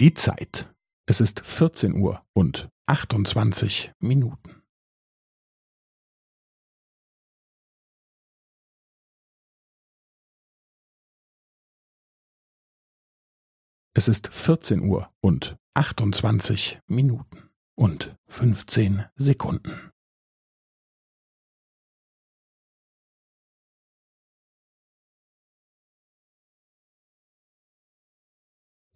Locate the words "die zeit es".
0.00-1.20